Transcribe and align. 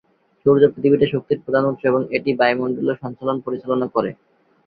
সূর্য 0.45 0.63
পৃথিবীতে 0.73 1.05
শক্তির 1.07 1.43
প্রধান 1.43 1.63
উৎস 1.65 1.83
এবং 1.85 2.01
এটি 2.17 2.29
বায়ুমণ্ডলীয় 2.39 2.97
সঞ্চালন 3.03 3.37
পরিচালনা 3.45 3.87
করে। 3.95 4.09